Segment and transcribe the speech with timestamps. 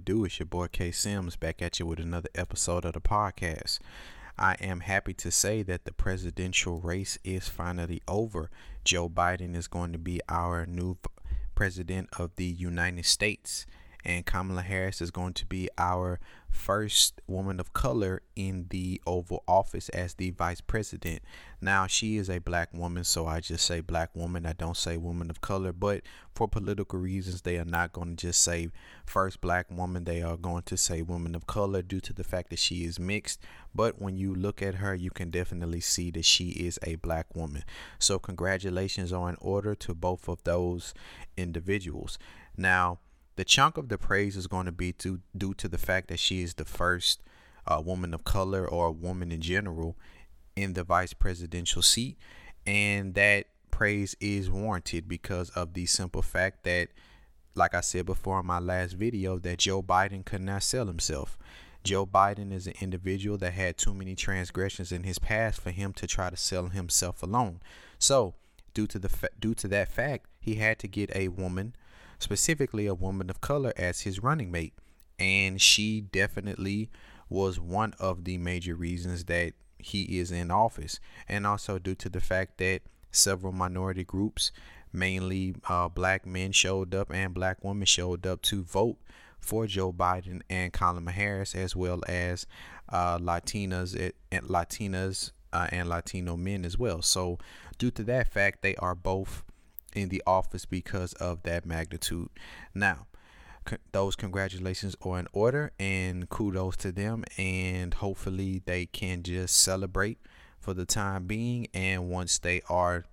[0.00, 0.24] It do?
[0.24, 3.80] It's your boy K Sims back at you with another episode of the podcast.
[4.38, 8.50] I am happy to say that the presidential race is finally over.
[8.82, 10.96] Joe Biden is going to be our new
[11.54, 13.66] president of the United States
[14.04, 16.18] and Kamala Harris is going to be our
[16.50, 21.22] first woman of color in the Oval Office as the vice president.
[21.60, 24.46] Now, she is a black woman, so I just say black woman.
[24.46, 26.02] I don't say woman of color, but
[26.34, 28.68] for political reasons, they are not going to just say
[29.06, 30.04] first black woman.
[30.04, 32.98] They are going to say woman of color due to the fact that she is
[32.98, 33.40] mixed.
[33.74, 37.34] But when you look at her, you can definitely see that she is a black
[37.36, 37.64] woman.
[37.98, 40.94] So, congratulations are in order to both of those
[41.36, 42.18] individuals.
[42.56, 42.98] Now,
[43.40, 46.18] the chunk of the praise is going to be to, due to the fact that
[46.18, 47.22] she is the first
[47.66, 49.96] uh, woman of color or a woman in general
[50.56, 52.18] in the vice presidential seat.
[52.66, 56.88] And that praise is warranted because of the simple fact that,
[57.54, 61.38] like I said before in my last video, that Joe Biden could not sell himself.
[61.82, 65.94] Joe Biden is an individual that had too many transgressions in his past for him
[65.94, 67.60] to try to sell himself alone.
[67.98, 68.34] So,
[68.74, 71.74] due to the fa- due to that fact, he had to get a woman
[72.20, 74.74] specifically a woman of color, as his running mate.
[75.18, 76.90] And she definitely
[77.28, 81.00] was one of the major reasons that he is in office.
[81.28, 84.52] And also due to the fact that several minority groups,
[84.92, 88.98] mainly uh, black men, showed up and black women showed up to vote
[89.38, 92.46] for Joe Biden and Kamala Harris, as well as
[92.90, 97.02] uh, Latinas eh, and Latinas uh, and Latino men as well.
[97.02, 97.38] So,
[97.78, 99.42] due to that fact, they are both
[99.94, 102.28] in the office because of that magnitude.
[102.74, 103.06] Now,
[103.68, 109.56] c- those congratulations are in order and kudos to them and hopefully they can just
[109.60, 110.18] celebrate
[110.58, 113.04] for the time being and once they are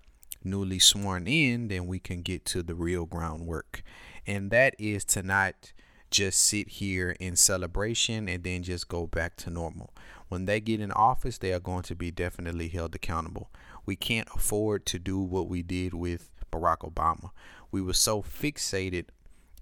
[0.44, 3.82] newly sworn in then we can get to the real groundwork.
[4.26, 5.74] And that is to not
[6.10, 9.94] just sit here in celebration and then just go back to normal.
[10.30, 13.50] When they get in office they are going to be definitely held accountable.
[13.86, 17.32] We can't afford to do what we did with Barack Obama.
[17.72, 19.06] We were so fixated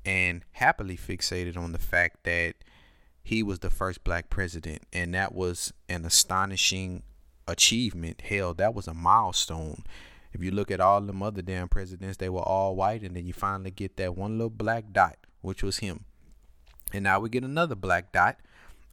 [0.05, 2.55] and happily fixated on the fact that
[3.23, 7.01] he was the first black president, and that was an astonishing
[7.47, 8.21] achievement.
[8.21, 9.83] Hell, that was a milestone.
[10.31, 13.25] If you look at all them other damn presidents, they were all white, and then
[13.25, 16.05] you finally get that one little black dot, which was him.
[16.93, 18.37] And now we get another black dot,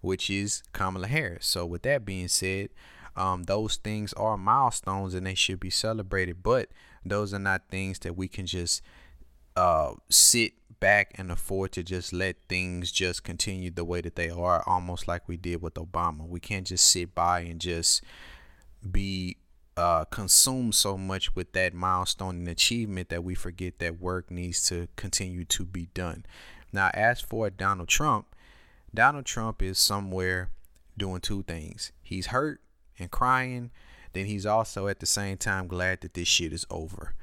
[0.01, 1.47] which is Kamala Harris.
[1.47, 2.71] So, with that being said,
[3.17, 6.43] um, those things are milestones and they should be celebrated.
[6.43, 6.69] But
[7.05, 8.83] those are not things that we can just
[9.57, 14.31] uh, sit back and afford to just let things just continue the way that they
[14.31, 16.27] are, almost like we did with Obama.
[16.27, 18.03] We can't just sit by and just
[18.91, 19.37] be
[19.77, 24.67] uh, consumed so much with that milestone and achievement that we forget that work needs
[24.69, 26.25] to continue to be done.
[26.73, 28.35] Now, as for Donald Trump,
[28.95, 30.51] Donald Trump is somewhere
[30.97, 31.93] doing two things.
[32.03, 32.61] He's hurt
[33.03, 33.71] and crying
[34.13, 37.15] then he's also at the same time glad that this shit is over.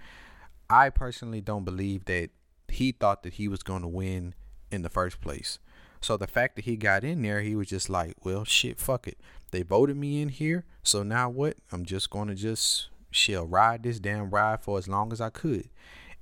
[0.70, 2.30] I personally don't believe that
[2.68, 4.36] he thought that he was going to win
[4.72, 5.60] in the first place.
[6.02, 9.08] So the fact that he got in there, he was just like, well, shit, fuck
[9.08, 9.18] it.
[9.52, 10.66] They voted me in here.
[10.84, 11.58] So now what?
[11.72, 15.30] I'm just going to just shall ride this damn ride for as long as I
[15.30, 15.70] could.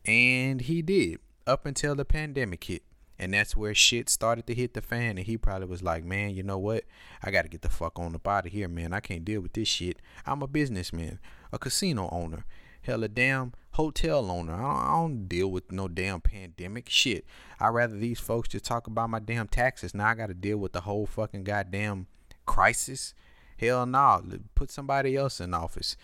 [0.06, 2.84] And he did up until the pandemic hit.
[3.20, 5.18] And that's where shit started to hit the fan.
[5.18, 6.84] And he probably was like, man, you know what?
[7.24, 8.94] I got to get the fuck on up out of here, man.
[8.94, 9.98] I can't deal with this shit.
[10.26, 11.20] I'm a businessman,
[11.52, 12.46] a casino owner,
[12.84, 14.54] hell, a damn hotel owner.
[14.54, 17.26] I don't, I don't deal with no damn pandemic shit.
[17.60, 19.94] i rather these folks just talk about my damn taxes.
[19.94, 22.08] Now I got to deal with the whole fucking goddamn
[22.46, 23.14] crisis.
[23.58, 23.98] Hell no.
[24.00, 24.22] Nah.
[24.56, 25.98] Put somebody else in office.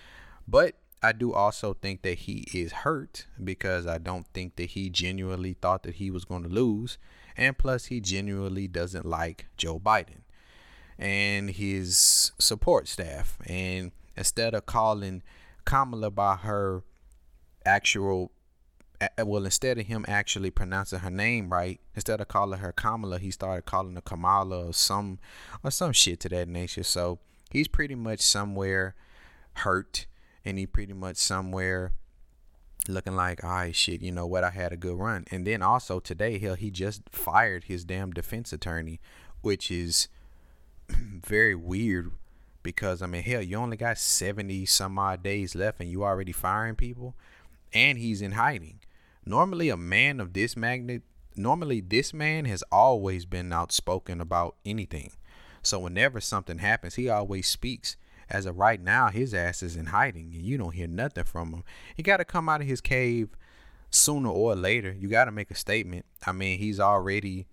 [0.47, 4.89] But I do also think that he is hurt because I don't think that he
[4.89, 6.97] genuinely thought that he was going to lose.
[7.35, 10.21] And plus, he genuinely doesn't like Joe Biden
[10.97, 13.37] and his support staff.
[13.45, 15.23] And instead of calling
[15.65, 16.83] Kamala by her
[17.65, 18.31] actual
[19.17, 23.31] well, instead of him actually pronouncing her name right, instead of calling her Kamala, he
[23.31, 25.19] started calling her Kamala or some
[25.61, 26.83] or some shit to that nature.
[26.83, 27.19] So
[27.51, 28.95] he's pretty much somewhere
[29.55, 30.05] hurt
[30.45, 31.93] and he pretty much somewhere
[32.87, 35.25] looking like, right, shit, you know what, I had a good run.
[35.31, 38.99] And then also today, hell, he just fired his damn defense attorney,
[39.41, 40.09] which is
[40.89, 42.11] very weird
[42.63, 46.31] because I mean, hell, you only got 70 some odd days left and you already
[46.31, 47.15] firing people,
[47.73, 48.79] and he's in hiding.
[49.25, 51.03] Normally, a man of this magnet,
[51.35, 55.11] normally, this man has always been outspoken about anything.
[55.61, 57.95] So, whenever something happens, he always speaks
[58.29, 61.53] as of right now, his ass is in hiding and you don't hear nothing from
[61.53, 61.63] him.
[61.95, 63.29] He got to come out of his cave
[63.89, 64.91] sooner or later.
[64.91, 66.05] You got to make a statement.
[66.25, 67.47] I mean, he's already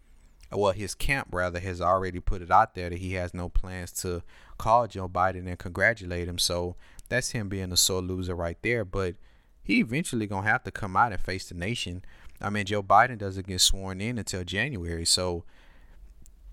[0.52, 3.93] well, his camp rather has already put it out there that he has no plans
[3.93, 4.22] to
[4.58, 6.38] call Joe Biden and congratulate him.
[6.38, 6.75] So
[7.08, 8.84] that's him being a sore loser right there.
[8.84, 9.14] But
[9.62, 12.05] he eventually gonna have to come out and face the nation.
[12.40, 15.44] I mean, Joe Biden doesn't get sworn in until January, so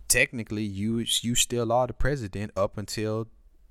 [0.07, 3.27] technically you you still are the president up until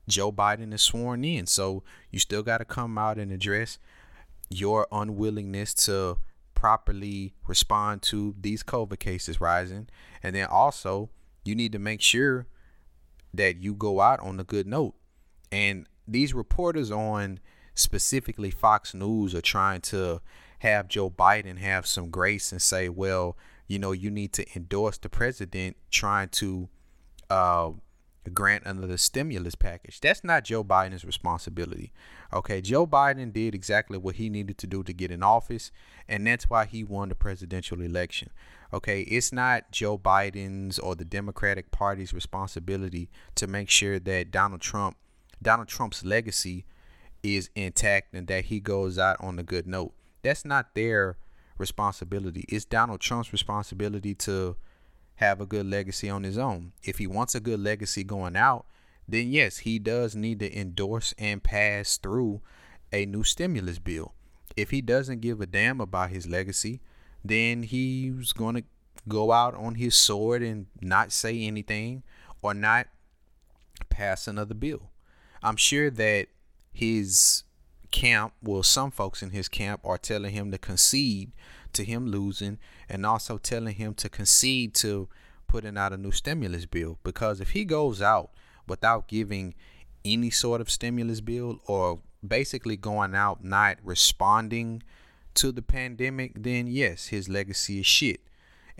[0.08, 1.47] Joe Biden is sworn in.
[1.47, 3.79] So you still got to come out and address
[4.49, 6.19] your unwillingness to
[6.55, 9.88] properly respond to these COVID cases rising.
[10.23, 11.11] And then also,
[11.44, 12.47] you need to make sure
[13.35, 14.94] that you go out on a good note.
[15.53, 17.41] And these reporters on
[17.75, 20.20] specifically Fox News are trying to
[20.61, 23.37] have Joe Biden have some grace and say, well,
[23.69, 26.69] you know, you need to endorse the president trying to
[27.29, 27.70] uh,
[28.31, 30.00] grant the stimulus package.
[30.00, 31.93] That's not Joe Biden's responsibility.
[32.32, 35.70] Okay, Joe Biden did exactly what he needed to do to get in office,
[36.08, 38.31] and that's why he won the presidential election.
[38.73, 44.61] Okay, it's not Joe Biden's or the Democratic Party's responsibility to make sure that Donald
[44.61, 44.96] Trump,
[45.40, 46.64] Donald Trump's legacy
[47.22, 49.93] is intact and that he goes out on a good note.
[50.22, 51.17] That's not their
[51.58, 52.44] responsibility.
[52.49, 54.56] It's Donald Trump's responsibility to
[55.16, 56.72] have a good legacy on his own.
[56.82, 58.66] If he wants a good legacy going out,
[59.08, 62.40] then yes, he does need to endorse and pass through
[62.92, 64.14] a new stimulus bill.
[64.56, 66.80] If he doesn't give a damn about his legacy,
[67.24, 68.64] then he's going to
[69.08, 72.02] go out on his sword and not say anything
[72.42, 72.88] or not
[73.88, 74.90] pass another bill.
[75.42, 76.28] I'm sure that
[76.72, 77.44] his
[77.90, 81.32] camp, well, some folks in his camp are telling him to concede
[81.76, 82.58] to him losing
[82.88, 85.08] and also telling him to concede to
[85.46, 86.99] putting out a new stimulus bill.
[87.05, 88.31] Because if he goes out
[88.67, 89.55] without giving
[90.05, 94.82] any sort of stimulus bill or basically going out not responding
[95.34, 98.20] to the pandemic, then yes, his legacy is shit.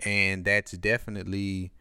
[0.05, 1.71] And that's definitely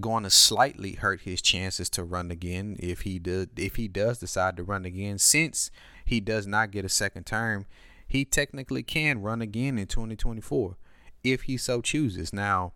[0.00, 4.18] going to slightly hurt his chances to run again if he does if he does
[4.18, 5.70] decide to run again since
[6.06, 7.66] he does not get a second term
[8.12, 10.76] he technically can run again in 2024
[11.24, 12.30] if he so chooses.
[12.30, 12.74] Now,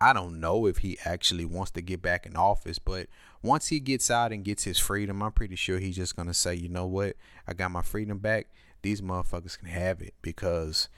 [0.00, 3.08] I don't know if he actually wants to get back in office, but
[3.42, 6.34] once he gets out and gets his freedom, I'm pretty sure he's just going to
[6.34, 7.16] say, you know what?
[7.48, 8.46] I got my freedom back.
[8.82, 10.88] These motherfuckers can have it because,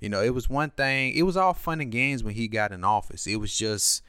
[0.00, 2.72] you know, it was one thing, it was all fun and games when he got
[2.72, 3.26] in office.
[3.26, 4.02] It was just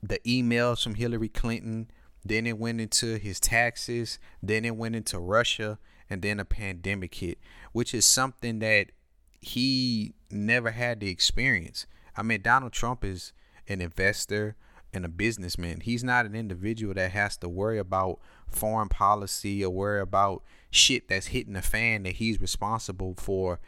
[0.00, 1.90] the emails from Hillary Clinton.
[2.24, 4.20] Then it went into his taxes.
[4.40, 7.38] Then it went into Russia and then a pandemic hit,
[7.72, 8.92] which is something that
[9.40, 11.86] he never had the experience.
[12.16, 13.32] I mean, Donald Trump is
[13.68, 14.56] an investor
[14.92, 15.80] and a businessman.
[15.80, 21.08] He's not an individual that has to worry about foreign policy or worry about shit
[21.08, 23.60] that's hitting the fan that he's responsible for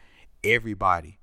[0.43, 1.18] everybody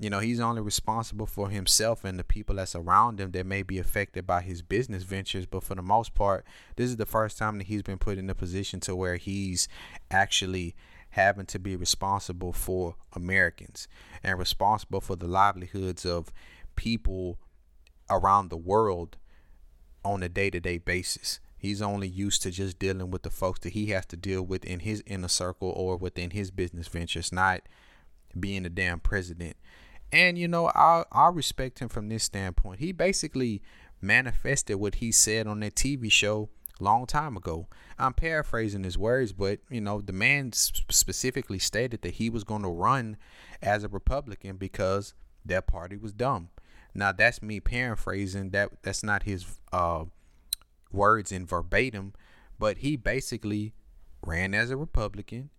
[0.00, 3.62] you know, he's only responsible for himself and the people that's around him that may
[3.62, 5.44] be affected by his business ventures.
[5.44, 6.46] But for the most part,
[6.76, 9.68] this is the first time that he's been put in a position to where he's
[10.10, 10.74] actually
[11.10, 13.88] having to be responsible for Americans
[14.24, 16.32] and responsible for the livelihoods of
[16.76, 17.38] people
[18.08, 19.18] around the world
[20.02, 21.40] on a day to day basis.
[21.58, 24.64] He's only used to just dealing with the folks that he has to deal with
[24.64, 27.60] in his inner circle or within his business ventures, not
[28.38, 29.56] being a damn president.
[30.12, 32.80] And you know, I I respect him from this standpoint.
[32.80, 33.62] He basically
[34.00, 36.48] manifested what he said on that TV show
[36.80, 37.68] long time ago.
[37.98, 42.62] I'm paraphrasing his words, but you know, the man specifically stated that he was going
[42.62, 43.16] to run
[43.62, 45.14] as a Republican because
[45.44, 46.48] that party was dumb.
[46.94, 48.50] Now that's me paraphrasing.
[48.50, 50.04] That that's not his uh,
[50.92, 52.14] words in verbatim,
[52.58, 53.74] but he basically
[54.24, 55.50] ran as a Republican,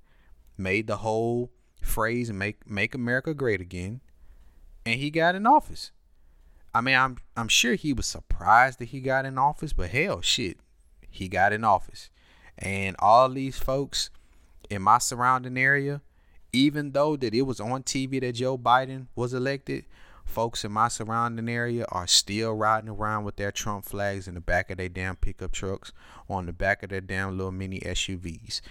[0.58, 4.02] made the whole phrase "make make America great again,"
[4.86, 5.92] and he got in office.
[6.74, 10.22] I mean, I'm I'm sure he was surprised that he got in office, but hell,
[10.22, 10.58] shit,
[11.10, 12.10] he got in office.
[12.58, 14.10] And all these folks
[14.70, 16.02] in my surrounding area,
[16.54, 19.86] even though that it was on TV that Joe Biden was elected,
[20.26, 24.42] folks in my surrounding area are still riding around with their Trump flags in the
[24.42, 25.92] back of their damn pickup trucks
[26.30, 28.62] on the back of their damn little mini SUVs.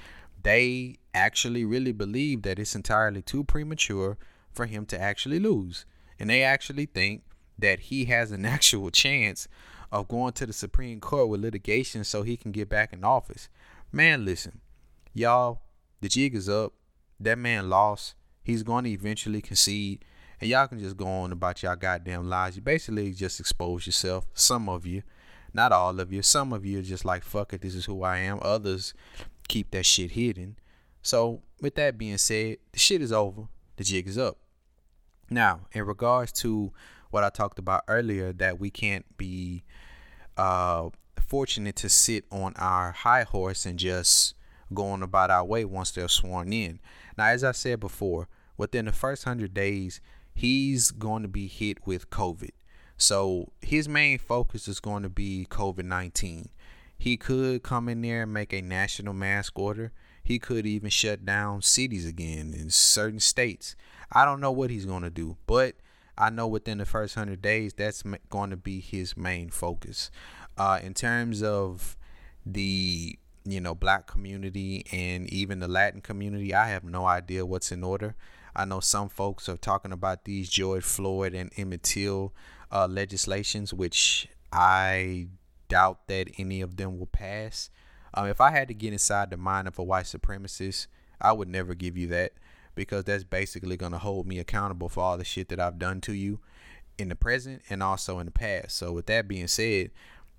[0.42, 4.16] They actually really believe that it's entirely too premature
[4.52, 5.84] for him to actually lose
[6.20, 7.22] and they actually think
[7.58, 9.48] that he has an actual chance
[9.90, 13.48] of going to the Supreme Court with litigation so he can get back in office.
[13.90, 14.60] Man, listen,
[15.12, 15.62] y'all,
[16.00, 16.74] the jig is up.
[17.18, 18.14] That man lost.
[18.42, 20.04] He's going to eventually concede.
[20.40, 22.56] And y'all can just go on about y'all goddamn lies.
[22.56, 24.26] You basically just expose yourself.
[24.32, 25.02] Some of you,
[25.52, 26.22] not all of you.
[26.22, 28.38] Some of you are just like, fuck it, this is who I am.
[28.40, 28.94] Others
[29.48, 30.56] keep that shit hidden.
[31.02, 33.48] So, with that being said, the shit is over.
[33.76, 34.38] The jig is up.
[35.30, 36.72] Now, in regards to
[37.10, 39.62] what I talked about earlier that we can't be
[40.36, 44.34] uh, fortunate to sit on our high horse and just
[44.74, 46.80] going about our way once they're sworn in.
[47.16, 50.00] Now, as I said before, within the first hundred days,
[50.34, 52.50] he's going to be hit with COVID.
[52.96, 56.48] So his main focus is going to be COVID 19.
[56.98, 59.92] He could come in there and make a national mask order.
[60.22, 63.74] He could even shut down cities again in certain states.
[64.12, 65.76] I don't know what he's going to do, but
[66.18, 70.10] I know within the first 100 days, that's going to be his main focus.
[70.58, 71.96] Uh, in terms of
[72.44, 77.72] the you know black community and even the Latin community, I have no idea what's
[77.72, 78.16] in order.
[78.54, 82.34] I know some folks are talking about these George Floyd and Emmett Till
[82.72, 85.28] uh, legislations, which I
[85.68, 87.70] doubt that any of them will pass.
[88.12, 90.88] Um, if I had to get inside the mind of a white supremacist,
[91.20, 92.32] I would never give you that
[92.80, 96.00] because that's basically going to hold me accountable for all the shit that I've done
[96.00, 96.38] to you
[96.96, 98.74] in the present and also in the past.
[98.74, 99.90] So, with that being said,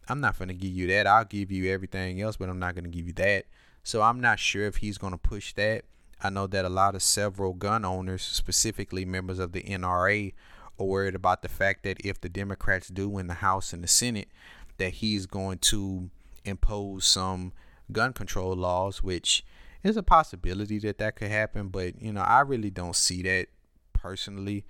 [0.10, 1.06] I'm not going to give you that.
[1.06, 3.46] I'll give you everything else, but I'm not going to give you that.
[3.84, 5.84] So, I'm not sure if he's going to push that.
[6.24, 10.34] I know that a lot of several gun owners, specifically members of the NRA,
[10.80, 13.88] are worried about the fact that if the Democrats do win the House and the
[13.88, 14.30] Senate,
[14.78, 16.10] that he's going to
[16.44, 17.54] impose some
[17.92, 19.46] gun control laws, which
[19.84, 21.70] is a possibility that that could happen.
[21.70, 23.48] But you know, I really don't see that
[23.94, 24.66] personally.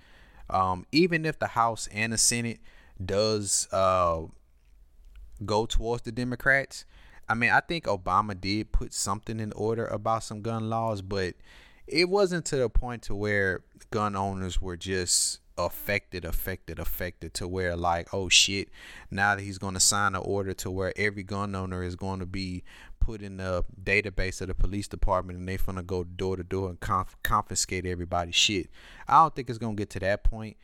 [0.50, 2.60] Um, even if the House and the Senate
[3.04, 4.24] does uh,
[5.46, 6.86] go towards the Democrats,
[7.30, 11.36] I mean, I think Obama did put something in order about some gun laws, but
[11.88, 17.48] it wasn't to the point to where gun owners were just affected, affected, affected to
[17.48, 18.70] where like, oh shit,
[19.10, 22.20] now that he's going to sign an order to where every gun owner is going
[22.20, 22.64] to be
[23.02, 26.70] put in the database of the police department and they're to go door to door
[26.70, 28.70] and conf- confiscate everybody's shit.
[29.08, 30.56] I don't think it's to get to that point.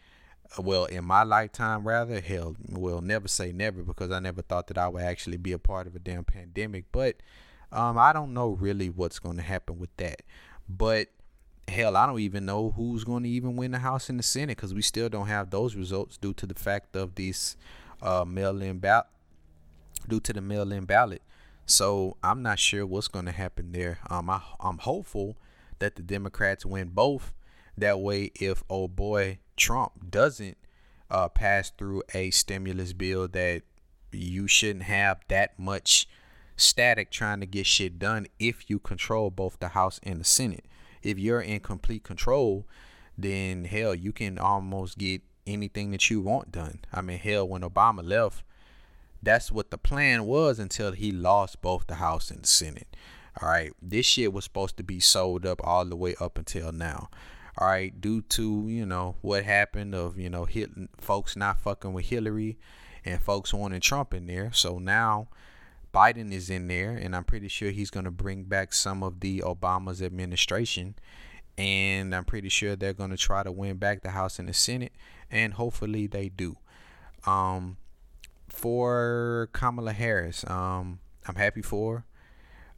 [0.57, 4.67] Uh, well, in my lifetime, rather, hell, will never say never because I never thought
[4.67, 6.85] that I would actually be a part of a damn pandemic.
[6.91, 7.17] But
[7.71, 10.21] um, I don't know really what's to happen with that.
[10.69, 11.09] But
[11.67, 14.57] hell, I don't even know who's going to even win the House and the Senate
[14.57, 17.57] because we still don't have those results due to the fact of these
[18.01, 19.07] uh, mail-in ballot,
[20.07, 21.21] due to the mail-in ballot.
[21.67, 23.99] So I'm not sure what's going to happen there.
[24.09, 25.37] Um, I, I'm hopeful
[25.77, 27.33] that the Democrats win both.
[27.77, 30.57] That way, if old boy Trump doesn't
[31.11, 33.61] uh, pass through a stimulus bill, that
[34.11, 36.07] you shouldn't have that much
[36.55, 40.65] static trying to get shit done if you control both the House and the Senate
[41.07, 42.67] if you're in complete control,
[43.17, 46.79] then hell, you can almost get anything that you want done.
[46.93, 48.43] I mean, hell, when Obama left,
[49.21, 52.95] that's what the plan was until he lost both the House and the Senate.
[53.41, 56.71] All right, this shit was supposed to be sold up all the way up until
[56.71, 57.09] now.
[57.57, 60.69] All right, due to you know what happened of you know hit,
[60.99, 62.57] folks not fucking with Hillary
[63.05, 65.29] and folks wanting Trump in there, so now
[65.93, 69.19] Biden is in there, and I'm pretty sure he's going to bring back some of
[69.19, 70.95] the Obama's administration.
[71.57, 74.53] And I'm pretty sure they're going to try to win back the House and the
[74.53, 74.91] Senate,
[75.31, 76.57] and hopefully they do.
[77.25, 77.77] Um,
[78.57, 82.05] for Kamala Harris, um, I'm happy for.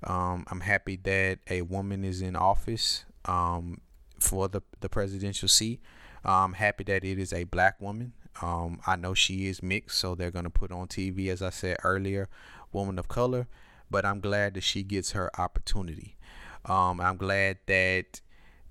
[0.04, 3.80] Um, I'm happy that a woman is in office um,
[4.20, 5.82] for the, the presidential seat.
[6.26, 8.12] I'm happy that it is a black woman.
[8.42, 11.50] Um, I know she is mixed, so they're going to put on TV, as I
[11.50, 12.28] said earlier,
[12.74, 13.48] woman of color,
[13.90, 16.18] but I'm glad that she gets her opportunity.
[16.66, 18.20] Um, I'm glad that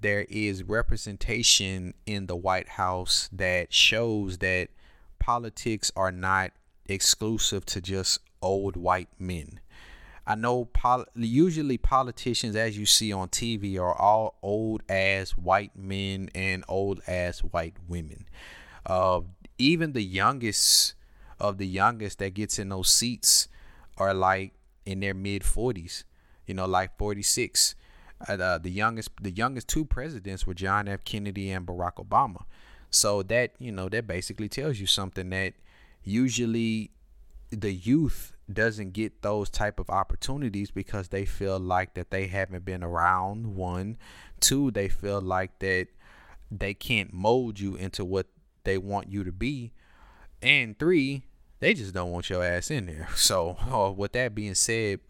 [0.00, 4.68] there is representation in the White House that shows that
[5.18, 6.52] politics are not
[6.88, 9.61] exclusive to just old white men.
[10.26, 15.75] I know pol- usually politicians, as you see on TV, are all old ass white
[15.75, 18.26] men and old ass white women.
[18.85, 19.23] Uh,
[19.57, 20.95] even the youngest
[21.40, 23.49] of the youngest that gets in those seats
[23.97, 24.52] are like
[24.85, 26.04] in their mid 40s,
[26.47, 27.75] you know, like 46.
[28.26, 31.04] Uh, the youngest the youngest two presidents were John F.
[31.04, 32.42] Kennedy and Barack Obama.
[32.90, 35.54] So that, you know, that basically tells you something that
[36.08, 36.90] usually
[37.50, 42.64] the youth doesn't get those type of opportunities because they feel like that they haven't
[42.64, 43.96] been around one
[44.40, 45.86] two they feel like that
[46.50, 48.26] they can't mold you into what
[48.64, 49.72] they want you to be
[50.42, 51.22] and three
[51.60, 53.08] they just don't want your ass in there.
[53.16, 55.00] So, uh, with that being said,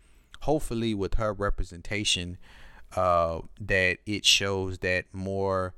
[0.41, 2.39] hopefully with her representation,
[2.97, 5.75] uh, that it shows that more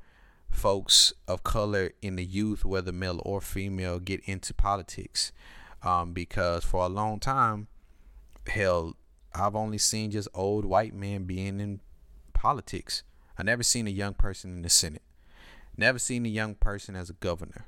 [0.50, 5.32] folks of color in the youth, whether male or female, get into politics.
[5.82, 7.68] Um, because for a long time,
[8.46, 8.96] hell,
[9.34, 11.80] I've only seen just old white men being in
[12.34, 13.02] politics.
[13.38, 15.02] I never seen a young person in the Senate.
[15.76, 17.66] Never seen a young person as a governor.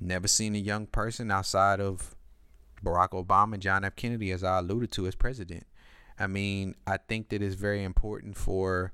[0.00, 2.14] Never seen a young person outside of
[2.84, 3.96] Barack Obama and John F.
[3.96, 5.66] Kennedy, as I alluded to, as president.
[6.18, 8.92] I mean, I think that it's very important for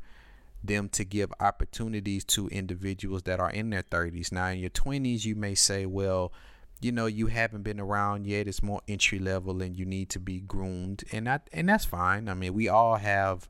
[0.66, 4.33] them to give opportunities to individuals that are in their 30s.
[4.33, 6.33] Now, in your 20s, you may say, well,
[6.80, 8.49] you know, you haven't been around yet.
[8.49, 11.04] It's more entry level and you need to be groomed.
[11.12, 12.28] And that and that's fine.
[12.28, 13.49] I mean, we all have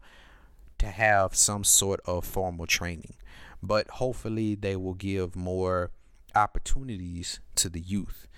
[0.79, 3.15] to have some sort of formal training.
[3.63, 5.91] But hopefully they will give more
[6.35, 8.29] opportunities to the youth.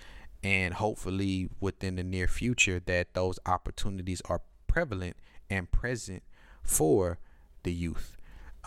[0.43, 5.17] And hopefully within the near future that those opportunities are prevalent
[5.49, 6.23] and present
[6.63, 7.19] for
[7.63, 8.17] the youth.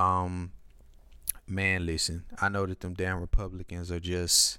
[0.00, 0.52] Um,
[1.47, 4.59] man, listen, I know that them damn Republicans are just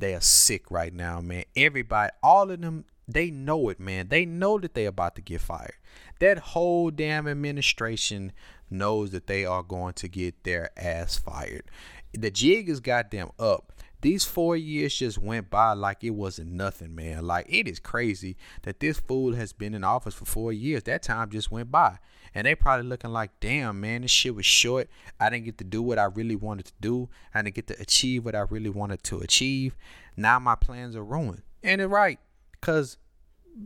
[0.00, 1.44] they are sick right now, man.
[1.54, 4.08] Everybody, all of them, they know it, man.
[4.08, 5.76] They know that they about to get fired.
[6.18, 8.32] That whole damn administration
[8.68, 11.64] knows that they are going to get their ass fired.
[12.12, 13.72] The jig is goddamn up.
[14.00, 17.24] These four years just went by like it wasn't nothing, man.
[17.24, 20.82] Like it is crazy that this fool has been in office for four years.
[20.84, 21.98] That time just went by.
[22.34, 24.88] And they probably looking like, damn, man, this shit was short.
[25.18, 27.08] I didn't get to do what I really wanted to do.
[27.34, 29.76] I didn't get to achieve what I really wanted to achieve.
[30.16, 31.42] Now my plans are ruined.
[31.62, 32.18] And it's right.
[32.60, 32.98] Cause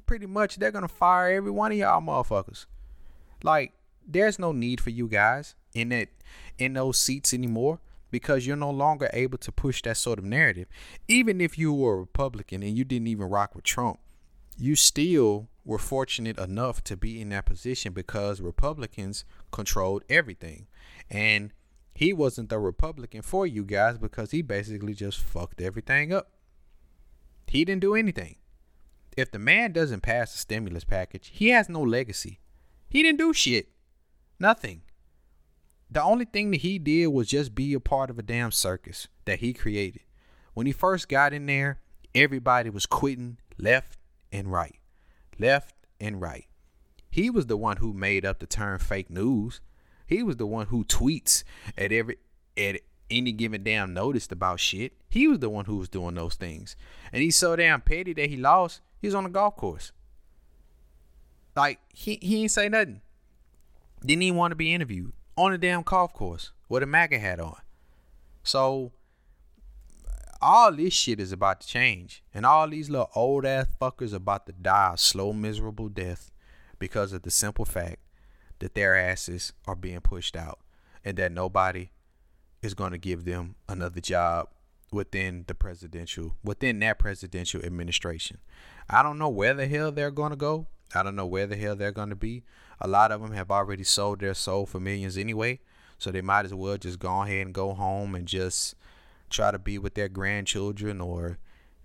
[0.07, 2.67] pretty much they're gonna fire every one of y'all motherfuckers.
[3.43, 3.73] Like,
[4.07, 6.09] there's no need for you guys in that
[6.59, 7.81] in those seats anymore
[8.11, 10.69] because you're no longer able to push that sort of narrative.
[11.09, 13.99] Even if you were a Republican and you didn't even rock with Trump,
[14.57, 20.67] you still were fortunate enough to be in that position because Republicans controlled everything.
[21.11, 21.53] And
[21.95, 26.31] he wasn't the Republican for you guys because he basically just fucked everything up.
[27.47, 28.37] He didn't do anything.
[29.17, 32.41] If the man doesn't pass the stimulus package, he has no legacy.
[32.89, 33.69] He didn't do shit.
[34.41, 34.83] Nothing.
[35.91, 39.07] The only thing that he did was just be a part of a damn circus
[39.25, 40.03] that he created.
[40.55, 41.81] When he first got in there,
[42.15, 43.99] everybody was quitting left
[44.33, 44.79] and right.
[45.39, 46.47] Left and right.
[47.11, 49.61] He was the one who made up the term fake news.
[50.07, 51.45] He was the one who tweets
[51.79, 52.19] at every
[52.57, 54.93] at any given damn notice about shit.
[55.09, 56.77] He was the one who was doing those things.
[57.13, 58.81] And he's so damn petty that he lost.
[59.01, 59.93] He's on the golf course.
[61.57, 63.01] Like he he ain't say nothing.
[64.05, 67.41] Didn't even want to be interviewed on a damn golf course with a MAGA hat
[67.41, 67.57] on.
[68.43, 68.93] So
[70.45, 72.23] all this shit is about to change.
[72.35, 76.31] And all these little old ass fuckers about to die a slow, miserable death
[76.79, 78.01] because of the simple fact
[78.59, 80.59] that their asses are being pushed out
[81.03, 81.91] and that nobody
[82.63, 84.49] is going to give them another job
[84.93, 88.39] within the presidential within that presidential administration.
[88.89, 90.67] I don't know where the hell they're going to go.
[90.95, 92.45] I don't know where the hell they're going to be.
[92.81, 95.61] A lot of them have already sold their soul for millions anyway,
[95.99, 98.75] so they might as well just go ahead and go home and just
[99.35, 101.39] try to be with their grandchildren or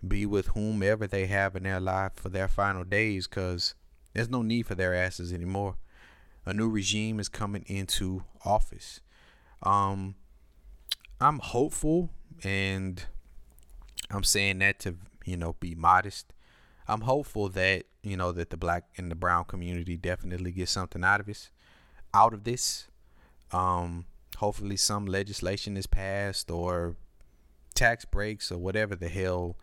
[0.08, 3.76] be with whomever they have in their life for their final days cuz
[4.14, 5.76] there's no need for their asses anymore.
[6.46, 9.02] A new regime is coming into office.
[9.64, 10.16] Um
[11.20, 12.10] I'm hopeful
[12.44, 13.04] and
[14.10, 16.34] I'm saying that to, you know, be modest.
[16.88, 21.04] I'm hopeful that you know that the black and the brown community definitely get something
[21.04, 21.52] out of this
[22.14, 22.88] out of this
[23.52, 24.06] um
[24.38, 26.96] hopefully some legislation is passed or
[27.80, 29.58] tax breaks or whatever the hell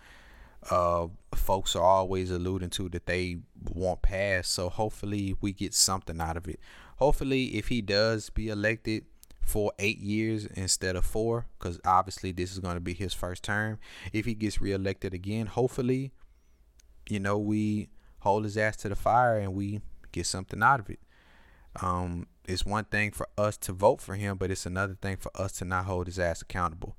[0.71, 3.37] uh folks are always alluding to that they
[3.73, 6.59] want passed so hopefully we get something out of it
[6.97, 9.05] hopefully if he does be elected
[9.41, 13.45] for eight years instead of four because obviously this is going to be his first
[13.45, 13.79] term
[14.13, 16.11] if he gets reelected again hopefully
[17.09, 17.89] you know we
[18.27, 20.99] hold his ass to the fire and we get something out of it.
[21.81, 25.31] Um, it's one thing for us to vote for him, but it's another thing for
[25.35, 26.97] us to not hold his ass accountable.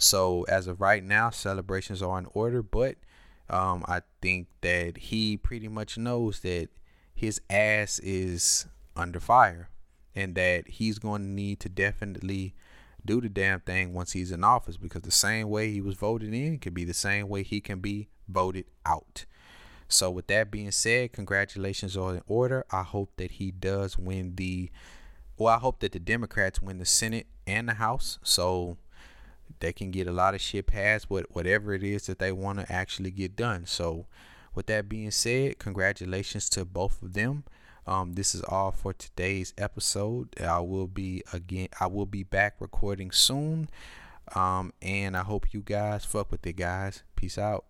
[0.00, 2.96] So as of right now, celebrations are in order, but
[3.50, 6.68] um, I think that he pretty much knows that
[7.14, 9.68] his ass is under fire
[10.14, 12.54] and that he's going to need to definitely
[13.04, 16.32] do the damn thing once he's in office because the same way he was voted
[16.32, 19.26] in could be the same way he can be voted out.
[19.86, 22.64] So, with that being said, congratulations are in order.
[22.70, 24.70] I hope that he does win the,
[25.36, 28.18] well, I hope that the Democrats win the Senate and the House.
[28.22, 28.78] So,
[29.58, 32.60] they can get a lot of shit passed with whatever it is that they want
[32.60, 33.66] to actually get done.
[33.66, 34.06] So,
[34.54, 37.44] with that being said, congratulations to both of them.
[37.86, 40.28] Um, this is all for today's episode.
[40.40, 41.68] I will be again.
[41.80, 43.68] I will be back recording soon.
[44.34, 47.02] Um, and I hope you guys fuck with it, guys.
[47.16, 47.64] Peace out.